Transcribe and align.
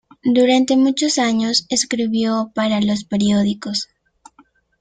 Durante 0.23 0.77
muchos 0.77 1.19
años 1.19 1.67
escribió 1.69 2.51
para 2.55 2.81
los 2.81 3.03
periódicos. 3.03 3.87